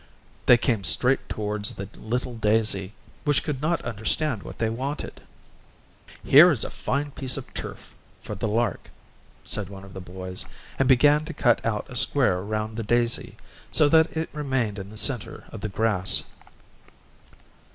[0.47, 5.21] They came straight towards the little daisy, which could not understand what they wanted.
[6.23, 8.89] "Here is a fine piece of turf for the lark,"
[9.45, 10.43] said one of the boys,
[10.79, 13.37] and began to cut out a square round the daisy,
[13.69, 16.23] so that it remained in the centre of the grass.